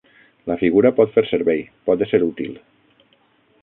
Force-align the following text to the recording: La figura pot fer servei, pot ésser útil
La 0.51 0.55
figura 0.61 0.91
pot 1.01 1.13
fer 1.17 1.25
servei, 1.33 1.63
pot 1.91 2.05
ésser 2.07 2.25
útil 2.33 2.61